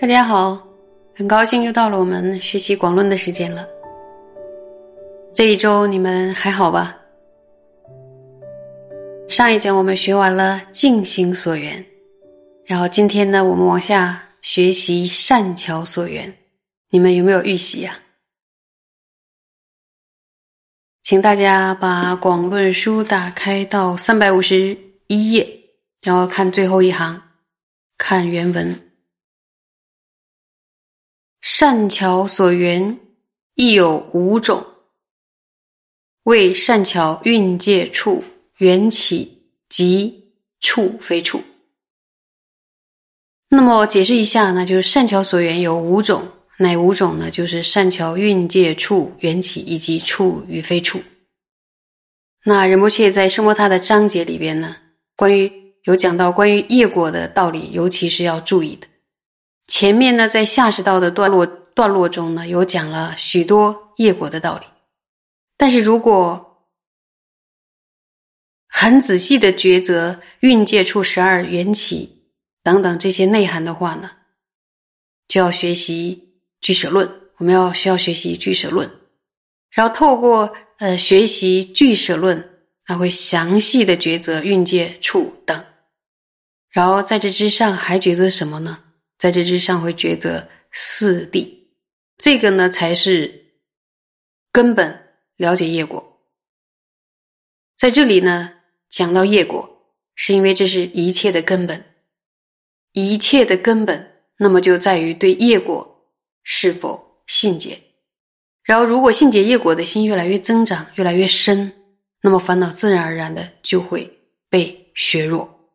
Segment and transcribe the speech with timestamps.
[0.00, 0.58] 大家好，
[1.14, 3.68] 很高兴又到了我们学习广论的时间了。
[5.34, 6.96] 这一周你们还好吧？
[9.28, 11.84] 上一讲我们学完了静心所缘，
[12.64, 16.34] 然后今天呢，我们往下学习善巧所缘。
[16.88, 17.98] 你们有没有预习呀？
[21.02, 24.74] 请大家把广论书打开到三百五十
[25.08, 25.46] 一页，
[26.00, 27.20] 然后看最后一行，
[27.98, 28.89] 看原文。
[31.40, 32.98] 善巧所缘
[33.54, 34.64] 亦有五种，
[36.24, 38.22] 为善巧蕴界处
[38.58, 41.42] 缘起即处非处。
[43.48, 47.30] 那么解释一下呢，就是善巧所缘有五种，哪五种呢？
[47.30, 51.00] 就是善巧蕴界处缘起以及处与非处。
[52.44, 54.76] 那仁波切在圣波他的章节里边呢，
[55.16, 55.50] 关于
[55.84, 58.86] 有讲到关于业果的道理，尤其是要注意的。
[59.70, 64.66] 前面呢，在下士道的段落段落中呢，有讲了许多业果的道理，
[65.56, 66.66] 但是如果
[68.66, 72.24] 很仔细的抉择运界处十二缘起
[72.64, 74.10] 等等这些内涵的话呢，
[75.28, 77.08] 就要学习俱舍论。
[77.36, 78.90] 我们要需要学习俱舍论，
[79.70, 85.64] 然后透过呃学习俱舍论，它会详细的抉择运界处等，
[86.70, 88.78] 然后在这之上还抉择什么呢？
[89.20, 91.46] 在这之上会抉择四谛，
[92.16, 93.52] 这个呢才是
[94.50, 96.18] 根本了解业果。
[97.76, 98.54] 在这里呢
[98.88, 101.84] 讲到业果，是因为这是一切的根本，
[102.92, 106.08] 一切的根本，那么就在于对业果
[106.42, 107.78] 是否信解。
[108.62, 111.70] 然后，如果信解业果的心越来越增长，越来越深，
[112.22, 115.74] 那么烦恼自然而然的就会被削弱。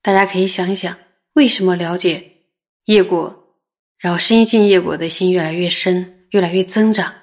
[0.00, 0.96] 大家可以想一想。
[1.40, 2.32] 为什么了解
[2.84, 3.56] 业果，
[3.96, 7.14] 然后深信业果的心越来越深，越来越增长，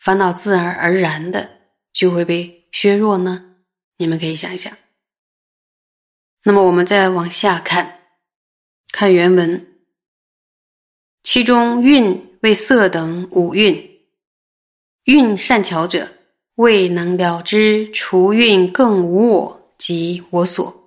[0.00, 1.48] 烦恼自然而然的
[1.92, 3.54] 就会被削弱呢？
[3.98, 4.76] 你们可以想一想。
[6.42, 8.00] 那么我们再往下看，
[8.90, 9.64] 看原文，
[11.22, 14.00] 其中蕴为色等五蕴，
[15.04, 16.10] 蕴善巧者，
[16.56, 20.81] 未能了知除蕴更无我及我所。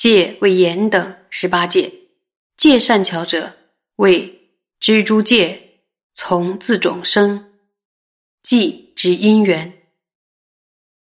[0.00, 1.92] 戒为言等十八戒，
[2.56, 3.54] 戒善巧者
[3.96, 4.48] 为
[4.80, 5.82] 知诸戒
[6.14, 7.52] 从自种生，
[8.42, 9.70] 即之因缘。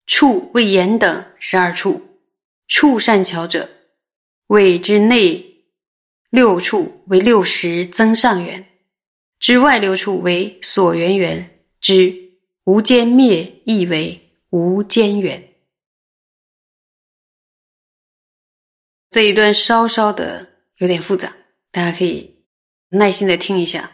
[0.05, 2.03] 处为言等十二处，
[2.67, 3.69] 处善巧者
[4.49, 5.63] 为之内
[6.31, 8.67] 六处为六十增上缘，
[9.39, 12.13] 之外六处为所缘缘，之
[12.65, 14.21] 无间灭亦为
[14.51, 15.52] 无间缘。
[19.13, 21.31] 这一段稍稍的有点复杂，
[21.71, 22.35] 大家可以
[22.89, 23.91] 耐心的听一下。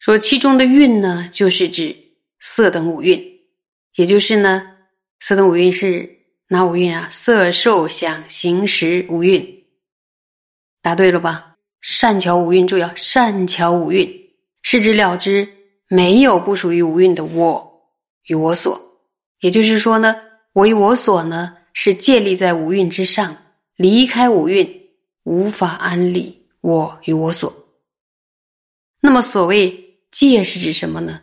[0.00, 1.96] 说其中的蕴呢，就是指
[2.40, 3.24] 色等五蕴，
[3.94, 4.60] 也就是呢，
[5.20, 6.10] 色等五蕴是
[6.48, 7.08] 哪五蕴啊？
[7.12, 9.64] 色、受、想、行、识五蕴。
[10.82, 11.54] 答对了吧？
[11.80, 14.12] 善巧五蕴，注意啊，善巧五蕴
[14.62, 15.48] 是指了知
[15.86, 17.88] 没有不属于五蕴的我
[18.24, 18.80] 与我所，
[19.42, 20.16] 也就是说呢，
[20.54, 23.36] 我与我所呢是建立在五蕴之上。
[23.78, 24.90] 离开五蕴，
[25.22, 27.54] 无法安理我与我所。
[29.00, 31.22] 那么，所谓戒是指什么呢？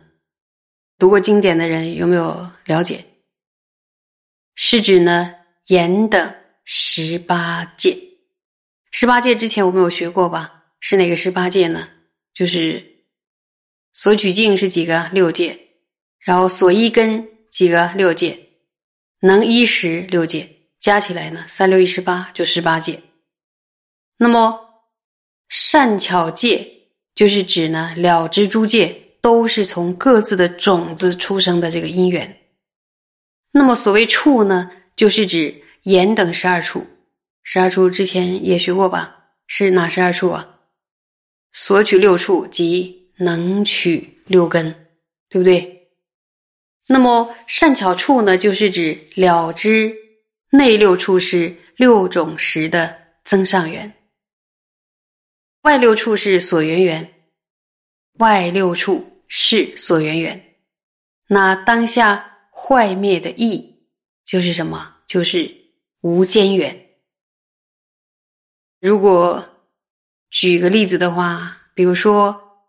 [0.96, 3.04] 读过经典的人有没有了解？
[4.54, 5.34] 是指呢
[5.66, 6.34] 严的
[6.64, 7.94] 十八戒。
[8.90, 10.64] 十八戒之前我们有学过吧？
[10.80, 11.86] 是哪个十八戒呢？
[12.32, 13.04] 就是
[13.92, 15.60] 所取境是几个六戒，
[16.20, 18.48] 然后所依根几个六戒，
[19.20, 20.55] 能依时六戒。
[20.86, 23.02] 加起来呢，三六一十八就十八戒。
[24.18, 24.84] 那么
[25.48, 26.64] 善巧戒
[27.12, 32.38] 就是指呢了知诸戒都是从各自的种子出生的这个因缘。
[33.50, 36.86] 那么所谓处呢，就是指言等十二处。
[37.42, 39.30] 十二处之前也学过吧？
[39.48, 40.60] 是哪十二处啊？
[41.52, 44.70] 所取六处即能取六根，
[45.28, 45.88] 对不对？
[46.86, 50.05] 那么善巧处呢，就是指了知。
[50.50, 53.92] 内六处是六种识的增上缘，
[55.62, 57.14] 外六处是所缘缘，
[58.18, 60.56] 外六处是所缘缘。
[61.28, 63.88] 那当下坏灭的意
[64.24, 64.94] 就是什么？
[65.06, 65.52] 就是
[66.00, 66.88] 无间缘。
[68.80, 69.44] 如果
[70.30, 72.62] 举个例子的话，比如说，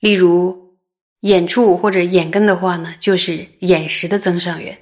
[0.00, 0.76] 例如
[1.20, 4.78] 眼处或者眼根的话呢，就是眼识的增上缘。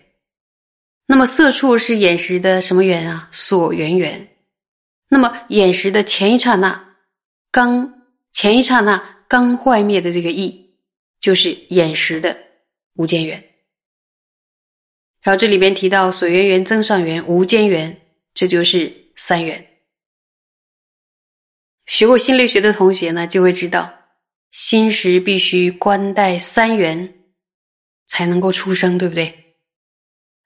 [1.10, 3.28] 那么色处是眼识的什么缘啊？
[3.32, 4.28] 所缘缘。
[5.08, 6.94] 那么眼识的前一刹那，
[7.50, 10.70] 刚前一刹那刚坏灭的这个意，
[11.18, 12.38] 就是眼识的
[12.94, 13.44] 无间缘。
[15.20, 18.00] 然后这里边提到所缘缘、增上缘、无间缘，
[18.32, 19.66] 这就是三缘。
[21.86, 23.92] 学过心理学的同学呢，就会知道，
[24.52, 27.12] 心识必须观待三缘
[28.06, 29.49] 才能够出生，对不对？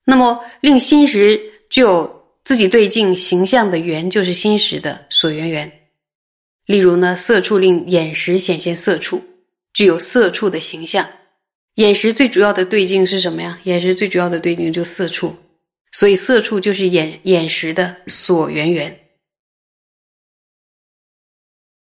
[0.05, 1.41] 那么令心识
[1.71, 5.71] 具有自己对境形象的缘，就是心识的所缘缘。
[6.67, 9.23] 例如呢，色处令眼识显现色处，
[9.73, 11.09] 具有色处的形象。
[11.77, 13.59] 眼识最主要的对境是什么呀？
[13.65, 15.35] 眼识最主要的对境就色处，
[15.93, 19.01] 所以色处就是眼眼识的所缘缘。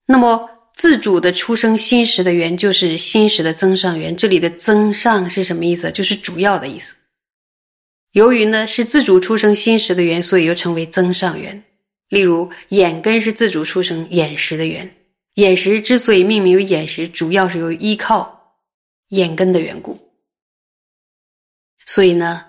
[0.06, 4.16] 那么自主的出生心识的缘，就是心识的增上缘。
[4.16, 5.90] 这里的增上是什么意思？
[5.92, 6.96] 就是主要的意思。
[8.14, 11.62] 由于呢是自主出生心识的缘，所以又称为增上缘。
[12.08, 14.96] 例如眼根是自主出生眼识的缘，
[15.34, 18.32] 眼识之所以命名为眼识，主要是由于依靠。
[19.08, 20.12] 眼根的缘故，
[21.86, 22.46] 所以呢，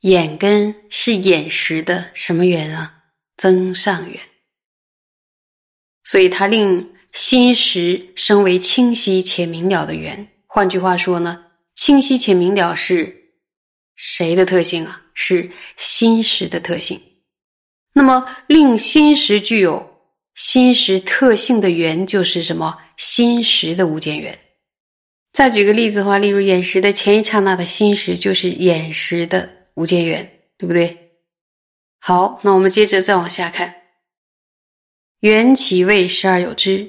[0.00, 3.04] 眼根是眼识的什么缘啊？
[3.36, 4.20] 增上缘。
[6.02, 10.28] 所以它令心识生为清晰且明了的缘。
[10.46, 13.23] 换句话说呢，清晰且明了是
[13.94, 15.02] 谁的特性啊？
[15.14, 17.00] 是心识的特性。
[17.92, 20.00] 那么令心识具有
[20.34, 22.76] 心识特性的缘，就是什么？
[22.96, 24.36] 心识的无间缘。
[25.32, 30.96] 再举个例子的话，例如眼识的前一刹那的心识，就是眼识的无间缘，对不对？
[32.00, 33.74] 好，那我们接着再往下看。
[35.20, 36.86] 缘起为十二有之，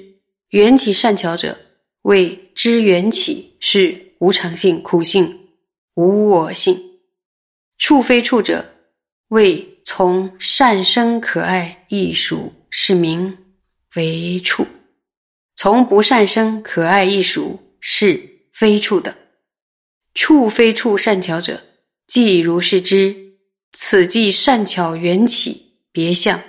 [0.50, 1.58] 缘起善巧者，
[2.02, 5.48] 谓知缘起是无常性、苦性、
[5.94, 6.74] 无我性；
[7.78, 8.64] 处非处者，
[9.28, 13.36] 谓从善生可爱艺术，是名
[13.94, 14.64] 为处；
[15.56, 18.34] 从不善生可爱艺术，是。
[18.56, 19.14] 非处的，
[20.14, 21.62] 处非处善巧者，
[22.06, 23.14] 即如是知，
[23.72, 26.42] 此即善巧缘起别相，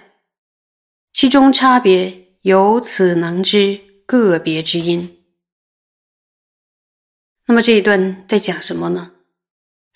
[1.11, 5.17] 其中差别由此能知个别之因。
[7.45, 9.11] 那么这一段在讲什么呢？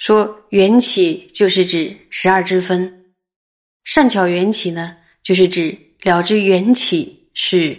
[0.02, 3.14] 说缘起就是指十二支分，
[3.84, 7.78] 善巧缘起呢，就是指了知缘起是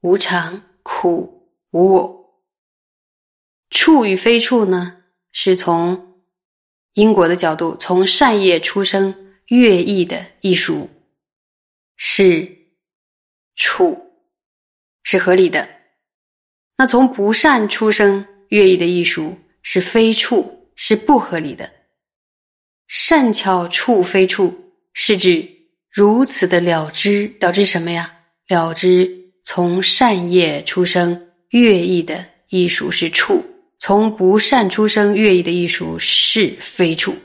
[0.00, 2.40] 无常、苦、无我。
[3.68, 6.24] 处与非处呢，是从
[6.94, 10.88] 因果的角度，从善业出生乐意的艺术
[11.96, 12.50] 是
[13.56, 14.00] 处，
[15.02, 15.68] 是合理的。
[16.78, 21.70] 那从不善出生乐意的艺术是非处，是不合理的。
[22.86, 25.48] 善巧处非处，是指
[25.90, 28.12] 如此的了知，了知什么呀？
[28.48, 33.44] 了知从善业出生乐意的艺术是处。
[33.78, 37.16] 从不善出生乐意的艺术是非处，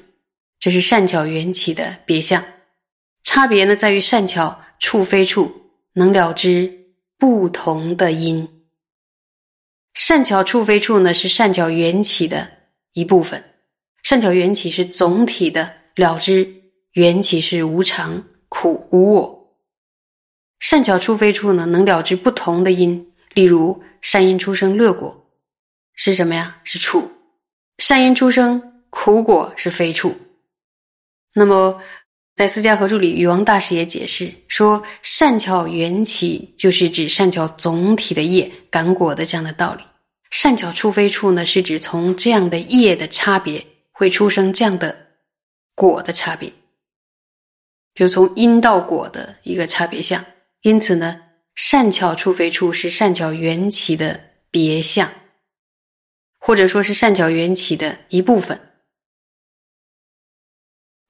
[0.60, 2.44] 这是善巧缘起的别相。
[3.22, 5.52] 差别呢，在于善巧处非处
[5.94, 8.48] 能了知不同的因。
[9.94, 12.50] 善巧处非处呢，是善巧缘起的
[12.98, 13.44] 一部分。
[14.02, 16.52] 善巧缘起是总体的了知，
[16.94, 19.56] 缘起是无常、苦、无我。
[20.60, 25.16] 善巧处非处呢，能了知不同的因，例如善因出生乐果。
[25.94, 26.60] 是什么呀？
[26.64, 27.12] 是处，
[27.78, 30.16] 善因出生，苦果是非处。
[31.36, 31.80] 那么，
[32.36, 39.84] 在《私家合注》里，禹王大师也解释说，善巧缘起就是指善巧总体的业感果的这样的道理。
[40.30, 45.08] 善巧处非处呢，是指从这样的业的差别会出生这样的
[45.76, 46.52] 果的差别，
[47.94, 50.26] 就从因到果的一个差别相。
[50.62, 51.22] 因此呢，
[51.56, 54.20] 善巧处非处是善巧缘起的
[54.52, 55.12] 别相。
[56.40, 58.58] 或者说是善巧缘起的一部分。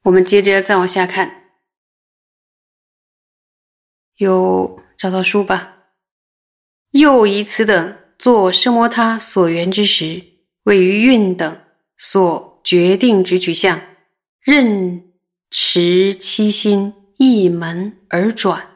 [0.03, 1.51] 我们接着再往下看，
[4.15, 5.89] 有找到书吧？
[6.91, 10.21] 又一次等作生摩他所缘之时，
[10.63, 11.59] 位于运等
[11.97, 13.81] 所决定之取向，
[14.41, 15.11] 任
[15.51, 18.67] 持七心一门而转。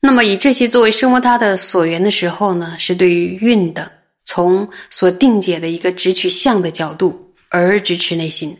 [0.00, 3.88] 那么以这些作为生摩他的所缘的时候呢，是对于运等。
[4.28, 8.58] 从所定解的一个直取相的角度而直持内心，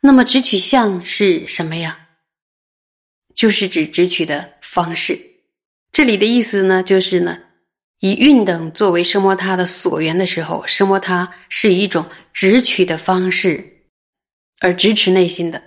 [0.00, 2.08] 那么直取相是什么呀？
[3.34, 5.20] 就是指直取的方式。
[5.92, 7.38] 这里的意思呢，就是呢，
[8.00, 13.84] 以运等作为声摩他的所缘的时候，声摩他是以一种直取的方式
[14.60, 15.62] 而直持内心的。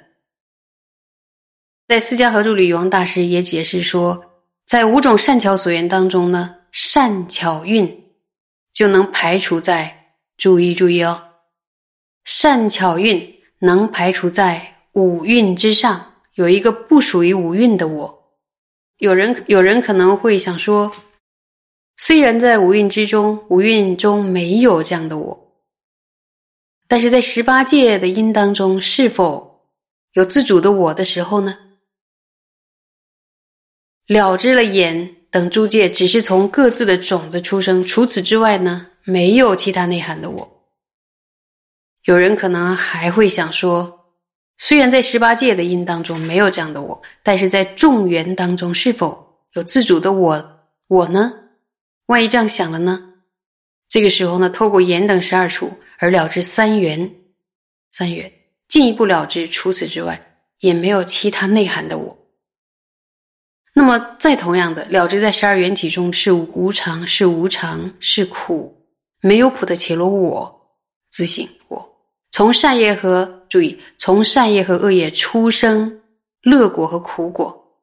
[1.88, 8.06] 在《四家合注》里，王大师也解释说，在五种善巧所缘当中呢，善巧运
[8.74, 11.22] 就能排除在注意注意哦，
[12.24, 18.25] 善巧运能排除在五蕴之上，有一个不属于五蕴的我。
[18.98, 20.92] 有人有人可能会想说，
[21.98, 25.62] 虽然在五蕴之中，五蕴中没有这样的我，
[26.88, 29.70] 但是在十八界的因当中，是否
[30.14, 31.58] 有自主的我的时候呢？
[34.08, 40.68] 了知了眼等诸界，只是从各自的种子出生，除此之外呢，没有其他内涵的我。
[42.06, 43.95] 有人可能还会想说。
[44.58, 50.60] 虽然在十八界的因当中没有这样的我，但是在众缘当中是否有自主的我？
[50.88, 51.34] 我呢？
[52.06, 53.14] 万一这样想了呢？
[53.88, 57.12] 这个时候呢，透过言等十二处而了知三缘，
[57.90, 58.32] 三缘
[58.68, 62.18] 进一步了知，除此之外也没有其他内涵的我。
[63.74, 68.88] 那么再同样的了知，在十二缘体中是无常，是无常，是苦，
[69.22, 70.78] 没有普的伽罗我
[71.10, 71.95] 自性我。
[72.36, 76.02] 从善业和注意，从善业和恶业出生
[76.42, 77.80] 乐果和苦果，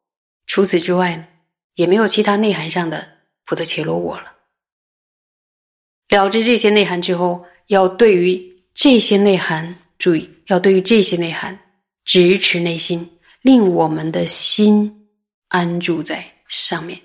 [0.47, 1.27] 除此之外呢，
[1.77, 3.09] 也没有其他内涵上的
[3.47, 4.27] 普特切罗我了。
[6.11, 11.59] 了知这些内涵之后，要对于这些内涵注意，要对于这些内涵
[12.05, 15.09] 直持内心，令我们的心
[15.49, 17.01] 安住在上面。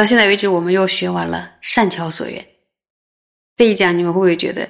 [0.00, 2.46] 到现在为止，我们又学完了善巧所缘。
[3.54, 4.66] 这一讲你们会不会觉得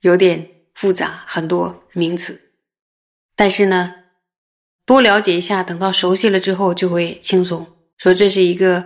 [0.00, 2.40] 有点复杂，很多名词？
[3.36, 3.94] 但是呢，
[4.84, 7.64] 多了解一下，等到熟悉了之后就会轻松。
[7.98, 8.84] 说这是一个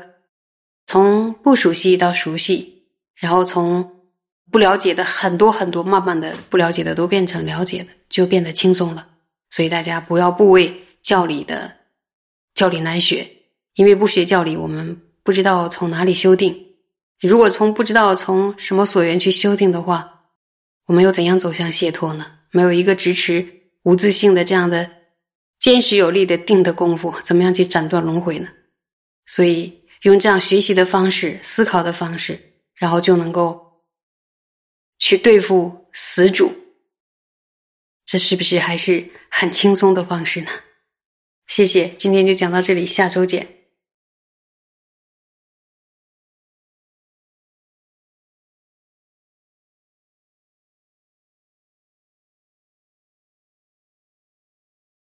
[0.87, 4.03] 从不熟悉到熟悉，然后从
[4.51, 9.09] 不了解的很多很多，慢慢的不了解的都变成了解的，就变得轻松了。
[9.49, 11.75] 所以大家不要不为教理的
[12.53, 13.27] 教理难学，
[13.77, 15.01] 因为不学教理，我们。
[15.23, 16.75] 不知道从哪里修订，
[17.21, 20.25] 如果从不知道从什么所缘去修订的话，
[20.87, 22.41] 我们又怎样走向解脱呢？
[22.51, 23.47] 没有一个支持
[23.85, 24.91] 无自性的这样的
[25.59, 28.49] 坚实有力的定的功夫，怎么样去斩断轮回呢？
[29.27, 32.39] 所以用这样学习的方式、思考的方式，
[32.75, 33.85] 然后就能够
[34.99, 36.53] 去对付死主，
[38.05, 40.49] 这是不是还是很轻松的方式呢？
[41.47, 43.62] 谢谢，今天就讲到这里，下周见。